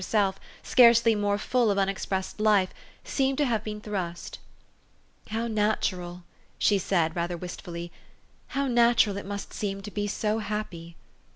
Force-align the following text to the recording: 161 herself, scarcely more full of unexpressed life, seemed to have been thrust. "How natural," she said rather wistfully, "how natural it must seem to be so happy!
161 0.03 0.23
herself, 0.23 0.39
scarcely 0.63 1.13
more 1.13 1.37
full 1.37 1.69
of 1.69 1.77
unexpressed 1.77 2.39
life, 2.39 2.73
seemed 3.03 3.37
to 3.37 3.45
have 3.45 3.63
been 3.63 3.79
thrust. 3.79 4.39
"How 5.27 5.45
natural," 5.45 6.23
she 6.57 6.79
said 6.79 7.15
rather 7.15 7.37
wistfully, 7.37 7.91
"how 8.57 8.65
natural 8.65 9.17
it 9.17 9.27
must 9.27 9.53
seem 9.53 9.83
to 9.83 9.91
be 9.91 10.07
so 10.07 10.39
happy! 10.39 10.95